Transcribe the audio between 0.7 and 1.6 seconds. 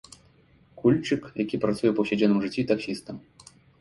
Кульчык, які